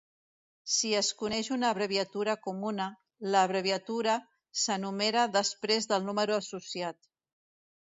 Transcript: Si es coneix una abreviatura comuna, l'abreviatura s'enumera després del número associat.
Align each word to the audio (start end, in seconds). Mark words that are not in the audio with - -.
Si 0.75 0.93
es 1.01 1.09
coneix 1.19 1.49
una 1.55 1.69
abreviatura 1.73 2.35
comuna, 2.47 2.87
l'abreviatura 3.35 4.17
s'enumera 4.65 5.29
després 5.39 5.91
del 5.95 6.11
número 6.11 6.41
associat. 6.43 7.01